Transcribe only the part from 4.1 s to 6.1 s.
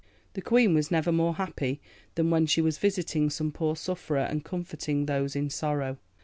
and comforting those in sorrow.